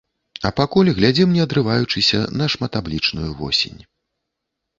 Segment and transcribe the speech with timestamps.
[0.49, 3.79] А пакуль глядзім не адрываючыся на шматаблічную восень.